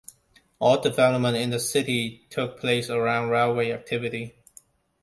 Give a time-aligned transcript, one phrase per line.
[0.57, 4.33] All development in the city took place around railway activity.